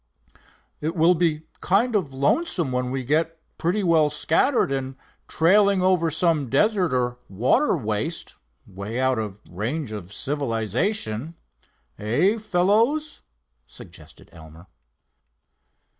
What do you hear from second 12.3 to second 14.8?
fellows?" suggested Elmer.